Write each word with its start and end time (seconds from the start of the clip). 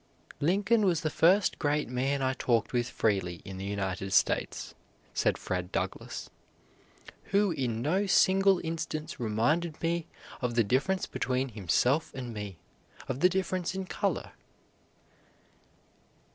"Lincoln 0.39 0.83
was 0.83 1.01
the 1.01 1.11
first 1.11 1.59
great 1.59 1.87
man 1.87 2.23
I 2.23 2.33
talked 2.33 2.73
with 2.73 2.89
freely 2.89 3.35
in 3.45 3.57
the 3.57 3.65
United 3.65 4.13
States," 4.13 4.73
said 5.13 5.37
Fred 5.37 5.71
Douglass, 5.71 6.31
"who 7.25 7.51
in 7.51 7.83
no 7.83 8.07
single 8.07 8.59
instance 8.63 9.19
reminded 9.19 9.79
me 9.79 10.07
of 10.41 10.55
the 10.55 10.63
difference 10.63 11.05
between 11.05 11.49
himself 11.49 12.11
and 12.15 12.33
me, 12.33 12.57
of 13.07 13.19
the 13.19 13.29
difference 13.29 13.75
in 13.75 13.85
color." 13.85 14.31